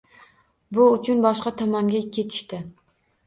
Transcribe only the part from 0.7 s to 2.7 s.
Bu uchun boshqa tomonga ketishdi.